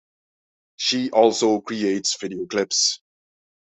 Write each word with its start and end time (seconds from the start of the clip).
She 0.77 1.11
also 1.11 1.61
creates 1.61 2.17
video 2.19 2.47
clips. 2.47 3.01